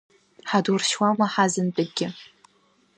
[0.49, 2.07] Ҳадуршьуама ҳазынтәыкгьы?!